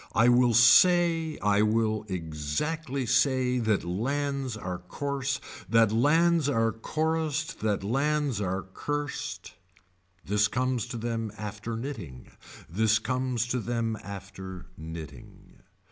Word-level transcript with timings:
I 0.15 0.29
will 0.29 0.55
say 0.55 1.37
I 1.43 1.61
will 1.61 2.07
exactly 2.09 3.05
say 3.05 3.59
that 3.59 3.83
lands 3.83 4.57
are 4.57 4.79
coarse, 4.79 5.39
that 5.69 5.91
lands 5.91 6.49
are 6.49 6.71
chorused 6.71 7.59
that 7.59 7.83
lands 7.83 8.41
are 8.41 8.63
cursed. 8.63 9.53
This 10.25 10.47
comes 10.47 10.87
to 10.87 10.97
them 10.97 11.31
after 11.37 11.77
knitting. 11.77 12.31
This 12.67 12.97
comes 12.97 13.45
to 13.49 13.59
them 13.59 13.95
after 14.03 14.65
knitting. 14.75 15.61